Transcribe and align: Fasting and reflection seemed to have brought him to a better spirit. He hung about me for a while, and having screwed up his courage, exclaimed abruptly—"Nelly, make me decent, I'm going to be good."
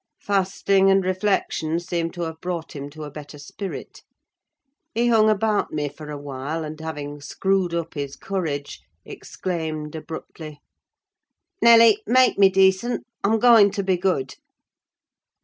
Fasting 0.19 0.89
and 0.89 1.05
reflection 1.05 1.79
seemed 1.79 2.11
to 2.15 2.23
have 2.23 2.41
brought 2.41 2.75
him 2.75 2.89
to 2.89 3.03
a 3.03 3.11
better 3.11 3.37
spirit. 3.37 4.01
He 4.95 5.09
hung 5.09 5.29
about 5.29 5.71
me 5.71 5.89
for 5.89 6.09
a 6.09 6.17
while, 6.17 6.63
and 6.63 6.79
having 6.79 7.21
screwed 7.21 7.71
up 7.75 7.93
his 7.93 8.15
courage, 8.15 8.81
exclaimed 9.05 9.93
abruptly—"Nelly, 9.93 12.01
make 12.07 12.39
me 12.39 12.49
decent, 12.49 13.05
I'm 13.23 13.37
going 13.37 13.69
to 13.69 13.83
be 13.83 13.95
good." 13.95 14.33